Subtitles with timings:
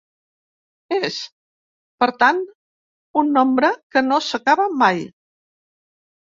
[0.95, 1.17] És,
[2.03, 2.39] per tant,
[3.23, 5.05] un nombre que no s’acaba mai.